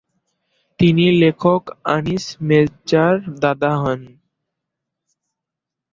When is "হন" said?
3.81-4.01